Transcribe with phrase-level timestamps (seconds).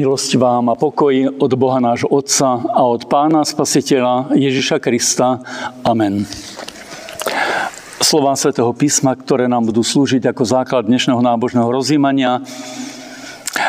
[0.00, 5.44] Milosť vám a pokoj od Boha nášho Otca a od Pána Spasiteľa Ježiša Krista.
[5.84, 6.24] Amen.
[8.00, 12.40] Slová svätého písma, ktoré nám budú slúžiť ako základ dnešného nábožného rozímania,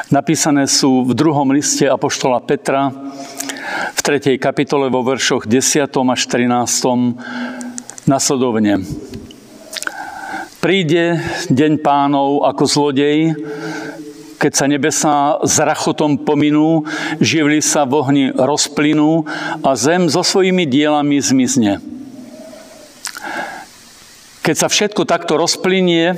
[0.07, 2.95] napísané sú v druhom liste Apoštola Petra,
[3.92, 4.39] v 3.
[4.39, 5.84] kapitole vo veršoch 10.
[5.84, 8.07] až 13.
[8.07, 8.79] nasledovne.
[10.64, 11.20] Príde
[11.51, 13.36] deň pánov ako zlodej,
[14.41, 16.89] keď sa nebesá rachotom pominú,
[17.21, 19.29] živli sa v ohni rozplynú
[19.61, 21.77] a zem so svojimi dielami zmizne.
[24.41, 26.17] Keď sa všetko takto rozplynie,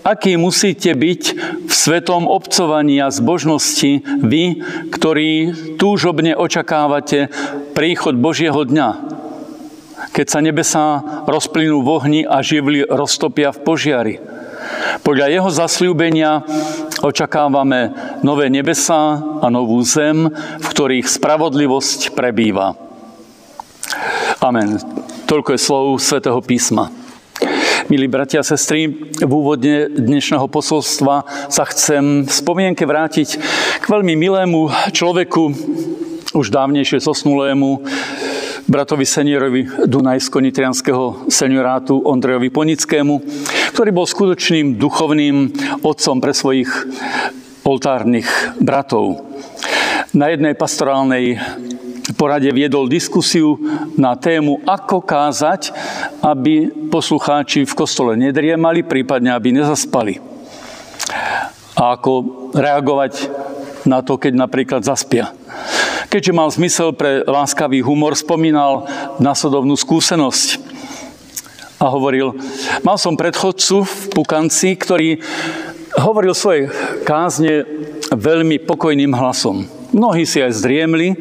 [0.00, 1.22] aký musíte byť
[1.68, 7.28] v svetom obcovaní a zbožnosti vy, ktorí túžobne očakávate
[7.76, 8.88] príchod Božieho dňa,
[10.16, 10.86] keď sa nebesá
[11.28, 14.14] rozplynú v ohni a živli roztopia v požiari.
[15.04, 16.46] Podľa jeho zasľúbenia
[17.02, 17.90] očakávame
[18.22, 22.78] nové nebesá a novú zem, v ktorých spravodlivosť prebýva.
[24.38, 24.78] Amen.
[25.26, 26.90] Toľko je slov svätého písma.
[27.90, 33.28] Milí bratia a sestry, v úvodne dnešného posolstva sa chcem v spomienke vrátiť
[33.82, 35.42] k veľmi milému človeku,
[36.32, 37.82] už dávnejšie zosnulému,
[38.70, 43.20] bratovi seniorovi Dunajsko-Nitrianského seniorátu Ondrejovi Ponickému,
[43.72, 45.48] ktorý bol skutočným duchovným
[45.80, 46.68] otcom pre svojich
[47.64, 48.28] oltárnych
[48.60, 49.24] bratov.
[50.12, 51.40] Na jednej pastorálnej
[52.20, 53.56] porade viedol diskusiu
[53.96, 55.72] na tému, ako kázať,
[56.20, 60.20] aby poslucháči v kostole nedriemali, prípadne aby nezaspali.
[61.72, 62.12] A ako
[62.52, 63.32] reagovať
[63.88, 65.32] na to, keď napríklad zaspia.
[66.12, 68.84] Keďže mal zmysel pre láskavý humor, spomínal
[69.16, 70.71] následovnú skúsenosť
[71.82, 72.38] a hovoril,
[72.86, 75.18] mal som predchodcu v Pukanci, ktorý
[75.98, 76.70] hovoril svoje
[77.02, 77.66] kázne
[78.14, 79.66] veľmi pokojným hlasom.
[79.90, 81.18] Mnohí si aj zdriemli,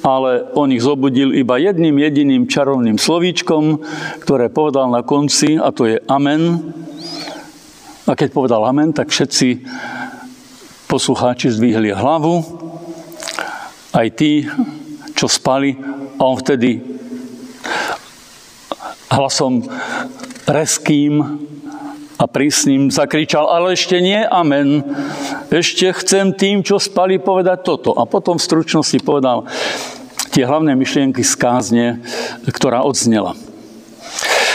[0.00, 3.84] ale on ich zobudil iba jedným jediným čarovným slovíčkom,
[4.24, 6.72] ktoré povedal na konci, a to je amen.
[8.08, 9.68] A keď povedal amen, tak všetci
[10.88, 12.40] poslucháči zdvihli hlavu
[13.92, 14.48] aj tí,
[15.12, 15.76] čo spali.
[16.16, 16.93] A on vtedy
[19.14, 19.62] hlasom
[20.50, 21.22] reským
[22.14, 24.82] a prísnym zakričal, ale ešte nie, amen.
[25.50, 27.90] Ešte chcem tým, čo spali, povedať toto.
[27.94, 29.46] A potom v stručnosti povedal
[30.30, 31.86] tie hlavné myšlienky z kázne,
[32.46, 33.34] ktorá odznela.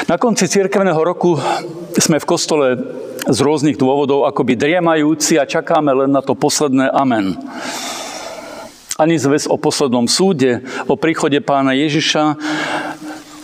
[0.08, 1.38] Na konci cirkevného roku
[2.00, 2.68] sme v kostole
[3.28, 7.36] z rôznych dôvodov akoby driemajúci a čakáme len na to posledné amen
[9.00, 10.60] ani zväz o poslednom súde,
[10.92, 12.36] o príchode pána Ježiša,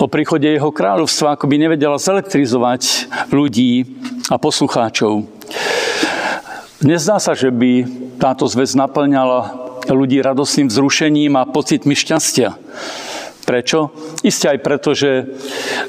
[0.05, 3.97] o príchode jeho kráľovstva, ako by nevedela zelektrizovať ľudí
[4.29, 5.25] a poslucháčov.
[6.85, 7.89] Nezdá sa, že by
[8.21, 12.53] táto zväz naplňala ľudí radosným vzrušením a pocitmi šťastia.
[13.49, 13.89] Prečo?
[14.21, 15.25] Isté aj preto, že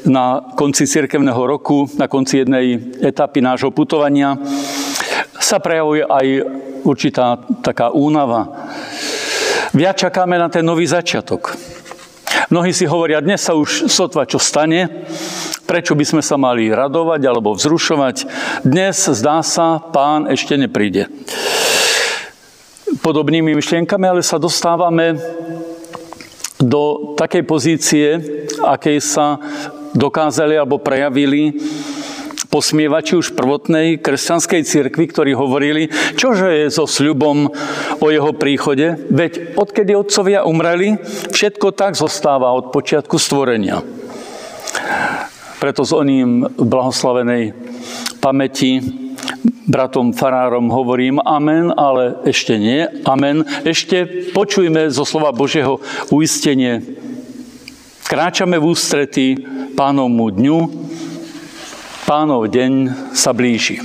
[0.09, 4.41] na konci cirkevného roku, na konci jednej etapy nášho putovania
[5.37, 6.27] sa prejavuje aj
[6.89, 8.49] určitá taká únava
[9.77, 11.53] viac čakáme na ten nový začiatok.
[12.47, 14.87] Mnohí si hovoria, dnes sa už sotva čo stane,
[15.67, 18.17] prečo by sme sa mali radovať alebo vzrušovať.
[18.63, 21.11] Dnes, zdá sa, pán ešte nepríde.
[23.03, 25.19] Podobnými myšlienkami, ale sa dostávame
[26.63, 28.07] do takej pozície,
[28.63, 29.43] akej sa
[29.99, 31.51] dokázali alebo prejavili
[32.49, 37.51] posmievači už prvotnej kresťanskej cirkvi, ktorí hovorili, čože je so sľubom
[38.01, 40.99] o jeho príchode, veď odkedy otcovia umreli,
[41.31, 43.83] všetko tak zostáva od počiatku stvorenia.
[45.57, 47.57] Preto s oným blahoslavenej
[48.21, 48.85] pamäti
[49.67, 53.43] bratom farárom hovorím amen, ale ešte nie amen.
[53.67, 55.83] Ešte počujme zo slova Božieho
[56.15, 56.85] uistenie.
[58.07, 59.35] Kráčame v ústretí
[59.75, 60.59] pánovmu dňu,
[62.07, 63.83] Pánov deň sa blíži.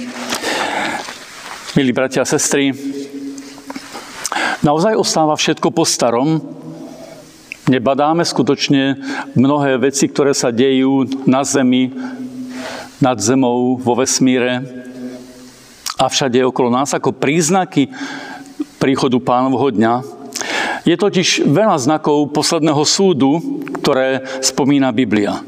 [1.73, 2.69] Milí bratia a sestry,
[4.61, 6.37] naozaj ostáva všetko po starom.
[7.65, 9.01] Nebadáme skutočne
[9.33, 11.89] mnohé veci, ktoré sa dejú na zemi,
[13.01, 14.69] nad zemou, vo vesmíre
[15.97, 17.89] a všade okolo nás ako príznaky
[18.77, 19.93] príchodu pánovho dňa.
[20.85, 23.41] Je totiž veľa znakov posledného súdu,
[23.81, 25.41] ktoré spomína Biblia.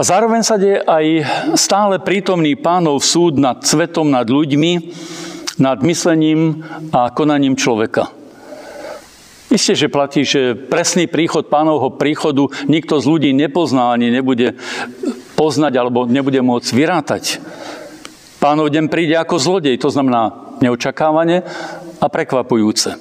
[0.00, 1.28] A zároveň sa deje aj
[1.60, 4.96] stále prítomný pánov súd nad svetom, nad ľuďmi,
[5.60, 8.08] nad myslením a konaním človeka.
[9.52, 14.56] Isté, že platí, že presný príchod pánovho príchodu nikto z ľudí nepozná ani nebude
[15.36, 17.24] poznať alebo nebude môcť vyrátať.
[18.40, 20.32] Pánov deň príde ako zlodej, to znamená
[20.64, 21.44] neočakávane
[22.00, 22.96] a prekvapujúce.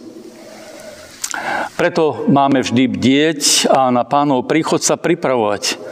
[1.80, 5.88] Preto máme vždy bdieť a na pánov príchod sa pripravovať.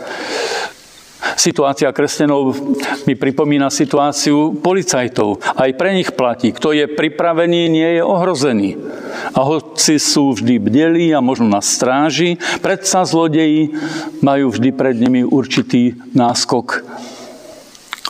[1.37, 2.57] Situácia kresťanov
[3.05, 5.37] mi pripomína situáciu policajtov.
[5.53, 6.49] Aj pre nich platí.
[6.49, 8.73] Kto je pripravený, nie je ohrozený.
[9.37, 13.69] A hoci sú vždy bdeli a možno na stráži, predsa zlodeji
[14.25, 16.81] majú vždy pred nimi určitý náskok.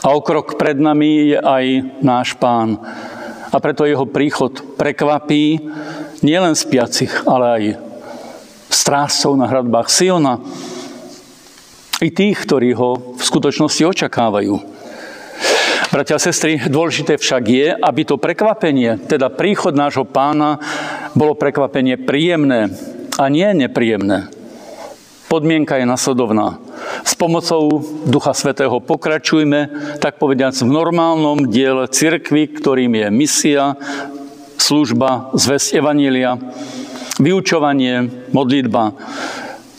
[0.08, 1.64] A o krok pred nami je aj
[2.00, 2.80] náš pán.
[3.52, 5.60] A preto jeho príchod prekvapí
[6.24, 7.62] nielen spiacich, ale aj
[8.72, 10.40] strážcov na hradbách Siona,
[11.98, 14.54] i tých, ktorí ho v skutočnosti očakávajú.
[15.88, 20.60] Bratia a sestry, dôležité však je, aby to prekvapenie, teda príchod nášho pána,
[21.16, 22.68] bolo prekvapenie príjemné
[23.16, 24.28] a nie nepríjemné.
[25.32, 26.60] Podmienka je nasledovná.
[27.04, 29.60] S pomocou Ducha Svetého pokračujme,
[30.00, 33.64] tak povediac, v normálnom diele cirkvy, ktorým je misia,
[34.60, 36.36] služba, zväzť Evanília,
[37.16, 38.92] vyučovanie, modlitba,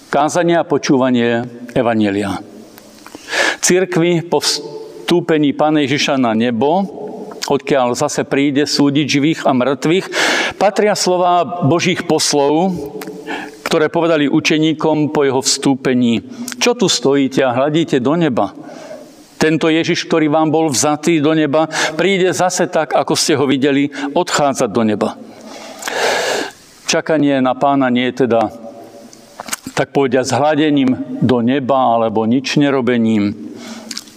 [0.09, 2.41] kázanie a počúvanie Evanielia.
[3.61, 6.85] Církvi po vstúpení Pána Ježiša na nebo,
[7.49, 10.05] odkiaľ zase príde súdiť živých a mŕtvych,
[10.57, 12.73] patria slova Božích poslov,
[13.65, 16.25] ktoré povedali učeníkom po jeho vstúpení.
[16.57, 18.53] Čo tu stojíte a hľadíte do neba?
[19.39, 23.87] Tento Ježiš, ktorý vám bol vzatý do neba, príde zase tak, ako ste ho videli,
[24.11, 25.15] odchádzať do neba.
[26.89, 28.68] Čakanie na pána nie je teda
[29.75, 33.35] tak povedia, s hľadením do neba alebo nič nerobením.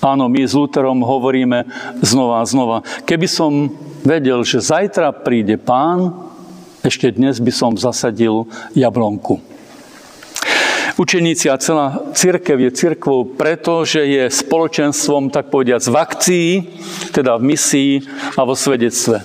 [0.02, 1.66] Áno, my s Lutherom hovoríme
[2.02, 2.82] znova a znova.
[3.06, 3.70] Keby som
[4.02, 6.10] vedel, že zajtra príde pán,
[6.82, 9.38] ešte dnes by som zasadil jablonku.
[10.98, 16.48] Učeníci a celá církev je církvou preto, že je spoločenstvom, tak povediac, v akcii,
[17.14, 17.92] teda v misii
[18.36, 19.24] a vo svedectve.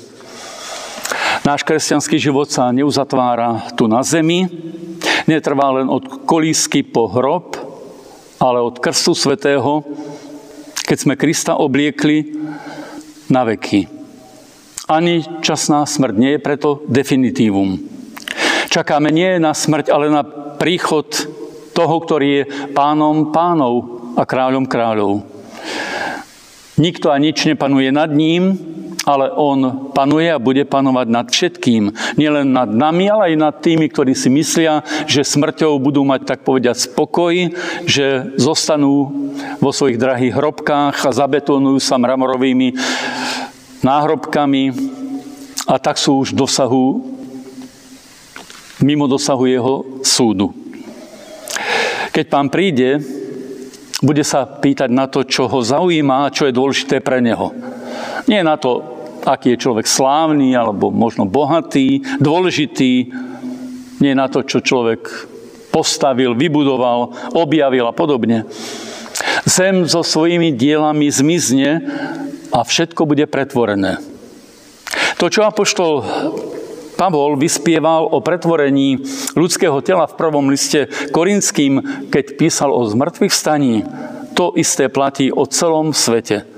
[1.43, 4.47] Náš kresťanský život sa neuzatvára tu na zemi,
[5.27, 7.57] netrvá len od kolísky po hrob,
[8.37, 9.83] ale od krstu svetého,
[10.87, 12.37] keď sme Krista obliekli
[13.27, 13.89] na veky.
[14.87, 17.75] Ani časná smrť nie je preto definitívum.
[18.71, 20.23] Čakáme nie na smrť, ale na
[20.55, 21.11] príchod
[21.75, 25.27] toho, ktorý je pánom pánov a kráľom kráľov.
[26.77, 28.55] Nikto a nič nepanuje nad ním,
[29.07, 31.95] ale on panuje a bude panovať nad všetkým.
[32.19, 36.39] Nielen nad nami, ale aj nad tými, ktorí si myslia, že smrťou budú mať, tak
[36.43, 37.31] povediať, spokoj,
[37.87, 39.31] že zostanú
[39.63, 42.75] vo svojich drahých hrobkách a zabetonujú sa mramorovými
[43.79, 44.63] náhrobkami
[45.71, 46.99] a tak sú už dosahu,
[48.83, 50.51] mimo dosahu jeho súdu.
[52.11, 52.99] Keď pán príde,
[54.03, 57.55] bude sa pýtať na to, čo ho zaujíma a čo je dôležité pre neho.
[58.27, 58.96] Nie na to,
[59.27, 63.11] aký je človek slávny alebo možno bohatý, dôležitý,
[63.99, 65.03] nie na to, čo človek
[65.75, 68.47] postavil, vybudoval, objavil a podobne.
[69.43, 71.83] Zem so svojimi dielami zmizne
[72.55, 73.99] a všetko bude pretvorené.
[75.19, 76.05] To, čo apoštol
[76.97, 78.97] Pavol vyspieval o pretvorení
[79.37, 83.85] ľudského tela v prvom liste korinským, keď písal o zmrtvých staní,
[84.33, 86.56] to isté platí o celom svete.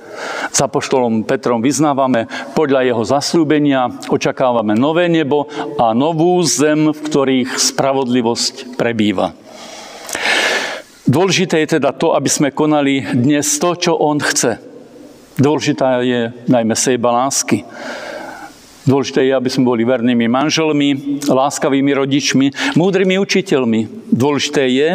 [0.50, 2.26] S apoštolom Petrom vyznávame,
[2.58, 5.48] podľa jeho zasľúbenia očakávame nové nebo
[5.78, 9.34] a novú zem, v ktorých spravodlivosť prebýva.
[11.10, 14.62] Dôležité je teda to, aby sme konali dnes to, čo on chce.
[15.42, 17.66] Dôležitá je najmä sejba lásky.
[18.86, 24.12] Dôležité je, aby sme boli vernými manželmi, láskavými rodičmi, múdrymi učiteľmi.
[24.14, 24.90] Dôležité je,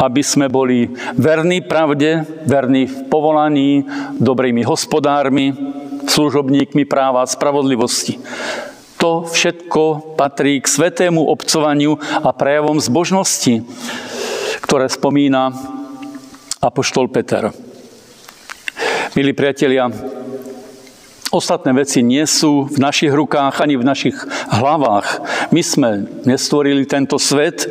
[0.00, 3.84] aby sme boli verní pravde, verní v povolaní,
[4.16, 5.52] dobrými hospodármi,
[6.08, 8.16] služobníkmi práva a spravodlivosti.
[8.96, 13.64] To všetko patrí k svetému obcovaniu a prejavom zbožnosti,
[14.64, 15.52] ktoré spomína
[16.60, 17.52] apoštol Peter.
[19.16, 19.92] Milí priatelia,
[21.30, 24.18] Ostatné veci nie sú v našich rukách ani v našich
[24.50, 25.22] hlavách.
[25.54, 25.90] My sme
[26.26, 27.70] nestvorili tento svet,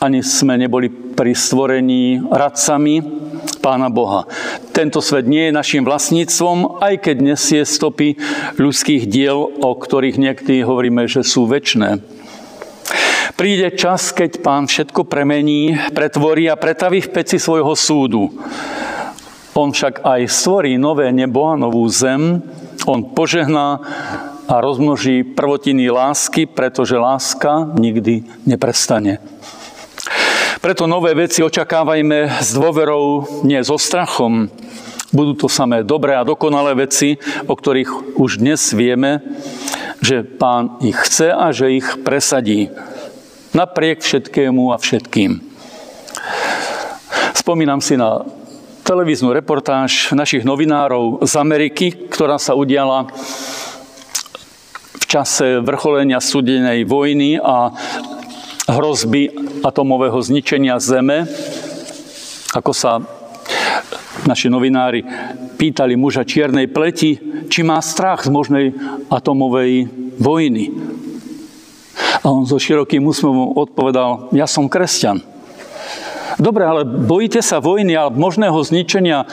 [0.00, 3.04] ani sme neboli pri stvorení radcami
[3.60, 4.24] Pána Boha.
[4.72, 8.16] Tento svet nie je našim vlastníctvom, aj keď nesie stopy
[8.56, 12.00] ľudských diel, o ktorých niekedy hovoríme, že sú väčné.
[13.36, 18.32] Príde čas, keď Pán všetko premení, pretvorí a pretaví v peci svojho súdu.
[19.52, 22.40] On však aj stvorí nové nebo a novú zem,
[22.88, 23.84] on požehná
[24.48, 29.20] a rozmnoží prvotiny lásky, pretože láska nikdy neprestane.
[30.60, 34.52] Preto nové veci očakávajme s dôverou, nie so strachom,
[35.10, 37.18] Budú to samé dobré a dokonalé veci,
[37.50, 39.18] o ktorých už dnes vieme,
[39.98, 42.70] že pán ich chce a že ich presadí.
[43.50, 45.42] Napriek všetkému a všetkým.
[47.34, 48.22] Spomínam si na
[48.86, 53.10] televíznu reportáž našich novinárov z Ameriky, ktorá sa udiala
[54.94, 57.74] v čase vrcholenia súdenej vojny a
[58.70, 59.34] hrozby
[59.66, 61.26] atomového zničenia Zeme,
[62.54, 63.02] ako sa
[64.26, 65.02] naši novinári
[65.58, 67.18] pýtali muža čiernej pleti,
[67.50, 68.66] či má strach z možnej
[69.10, 70.70] atomovej vojny.
[72.20, 75.24] A on so širokým úsmevom odpovedal, ja som kresťan.
[76.40, 79.26] Dobre, ale bojíte sa vojny a možného zničenia e,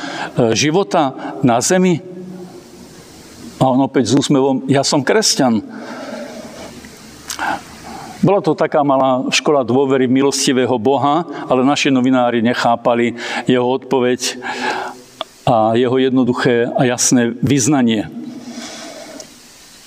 [0.52, 2.04] života na zemi?
[3.58, 5.64] A on opäť s úsmevom, ja som kresťan.
[8.18, 13.14] Bola to taká malá škola dôvery milostivého Boha, ale naši novinári nechápali
[13.46, 14.42] jeho odpoveď
[15.46, 18.10] a jeho jednoduché a jasné vyznanie.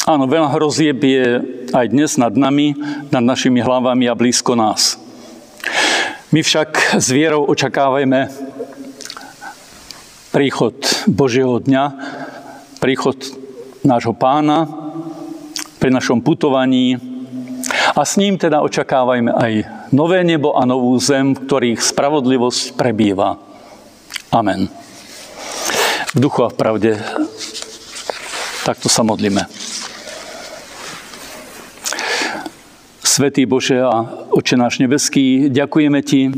[0.07, 1.27] Áno, veľa hrozieb je
[1.75, 2.79] aj dnes nad nami,
[3.11, 4.95] nad našimi hlavami a blízko nás.
[6.31, 8.31] My však s vierou očakávajme
[10.31, 10.79] príchod
[11.11, 11.85] Božieho dňa,
[12.79, 13.19] príchod
[13.83, 14.71] nášho pána
[15.83, 17.10] pri našom putovaní
[17.97, 19.53] a s ním teda očakávajme aj
[19.93, 23.39] nové nebo a novú zem, v ktorých spravodlivosť prebýva.
[24.31, 24.71] Amen.
[26.15, 26.91] V duchu a v pravde
[28.63, 29.47] takto sa modlíme.
[33.03, 36.31] Svetý Bože a Oče náš nebeský, ďakujeme Ti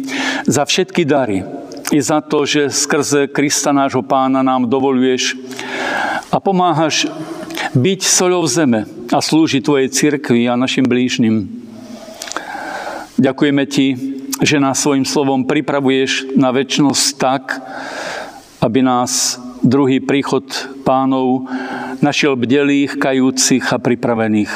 [0.49, 1.45] za všetky dary
[1.93, 5.37] i za to, že skrze Krista nášho pána nám dovoluješ
[6.33, 7.05] a pomáhaš
[7.73, 11.49] byť soľou zeme a slúžiť Tvojej cirkvi a našim blížnym.
[13.17, 13.87] Ďakujeme Ti,
[14.45, 17.45] že nás svojim slovom pripravuješ na väčšnosť tak,
[18.61, 20.45] aby nás druhý príchod
[20.85, 21.49] pánov
[22.05, 24.53] našiel bdelých, kajúcich a pripravených.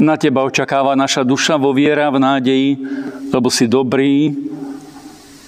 [0.00, 2.70] Na Teba očakáva naša duša vo viera, v nádeji,
[3.32, 4.32] lebo si dobrý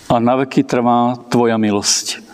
[0.09, 2.25] a na veky trvá Tvoja milosť.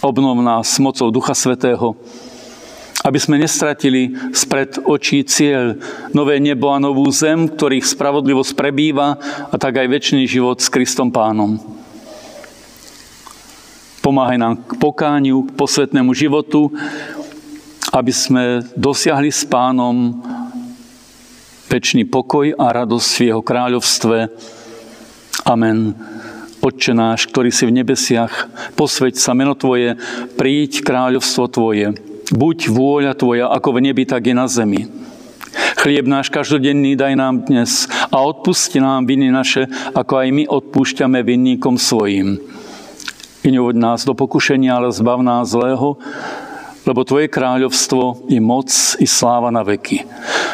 [0.00, 1.92] Obnov nás mocou Ducha Svetého,
[3.00, 5.80] aby sme nestratili spred očí cieľ,
[6.12, 9.16] nové nebo a novú zem, ktorých spravodlivosť prebýva
[9.48, 11.56] a tak aj väčší život s Kristom Pánom.
[14.04, 16.72] Pomáhaj nám k pokániu, k posvetnému životu,
[17.92, 20.20] aby sme dosiahli s Pánom
[21.72, 24.16] väčší pokoj a radosť v Jeho kráľovstve.
[25.48, 25.96] Amen.
[26.60, 29.96] Otče náš, ktorý si v nebesiach, posveď sa meno Tvoje,
[30.36, 34.86] príď kráľovstvo Tvoje Buď vôľa Tvoja ako v nebi, tak i na zemi.
[35.82, 39.66] Chlieb náš každodenný daj nám dnes a odpusti nám viny naše,
[39.98, 42.38] ako aj my odpúšťame vinníkom svojim.
[43.42, 45.98] I neuvoď nás do pokušenia, ale zbav nás zlého,
[46.86, 48.70] lebo Tvoje kráľovstvo i moc
[49.02, 50.06] i sláva na veky.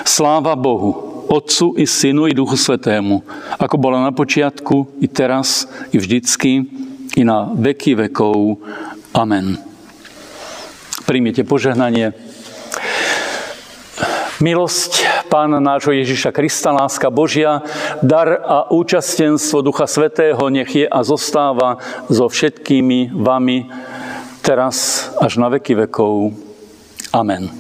[0.06, 3.20] Sláva Bohu, Otcu i Synu i Duchu Svetému,
[3.60, 6.64] ako bola na počiatku, i teraz, i vždycky,
[7.18, 8.62] i na veky vekov.
[9.12, 9.75] Amen.
[11.06, 12.10] Príjmite požehnanie.
[14.42, 17.66] Milosť Pána nášho Ježiša Krista, láska Božia,
[17.98, 23.66] dar a účastenstvo Ducha Svetého nech je a zostáva so všetkými vami
[24.46, 26.30] teraz až na veky vekov.
[27.10, 27.50] Amen.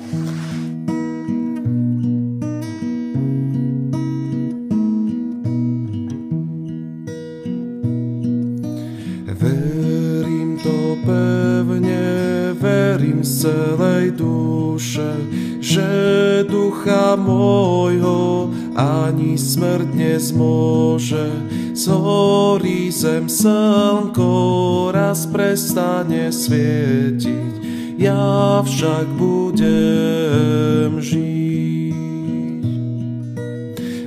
[25.66, 27.58] Prestane svietiť,
[27.98, 32.62] ja však budem žiť.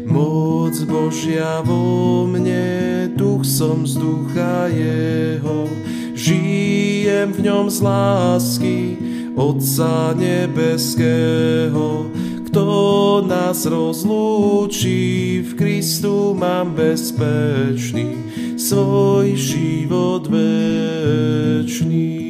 [0.07, 5.67] Moc Božia vo mne, duch som z ducha jeho,
[6.15, 8.95] žijem v ňom z lásky,
[9.35, 12.07] Otca nebeského,
[12.47, 18.28] kto nás rozlúči, v Kristu mám bezpečný
[18.69, 22.21] svoj život večný.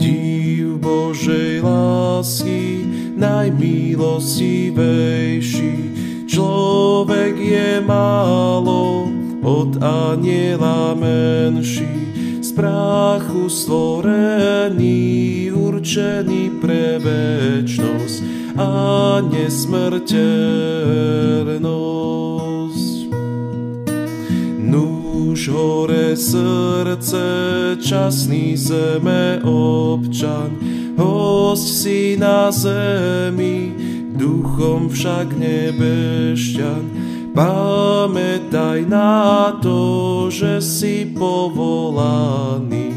[0.00, 2.88] Div Božej lásky,
[3.20, 5.76] najmilostivejší,
[6.24, 9.12] človek je málo
[9.44, 11.92] od aniela menší
[12.54, 18.22] prachu stvorený, určený pre večnosť
[18.54, 21.83] a nesmrteľnosť.
[25.44, 27.20] Už hore srdce,
[27.76, 30.56] časný zeme občan,
[30.96, 33.68] host si na zemi,
[34.16, 36.84] duchom však nebešťan.
[37.36, 42.88] Pamätaj na to, že si povolaný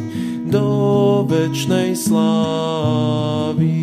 [0.48, 3.76] do večnej slávy.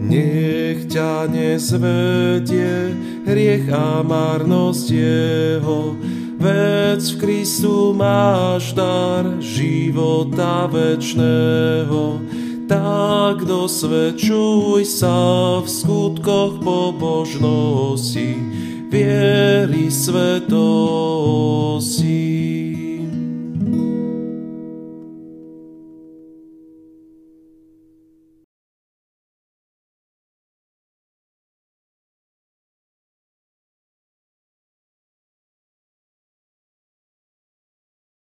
[0.00, 5.96] Nech ťa nezvedie hriech a marnosť jeho,
[6.42, 12.18] Veď v Kristu máš dar života večného,
[12.66, 18.34] tak dosvedčuj sa v skutkoch pobožnosti,
[18.90, 20.42] viery svetosti.